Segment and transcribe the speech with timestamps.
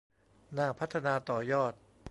[0.57, 1.73] น่าพัฒนาต่อยอด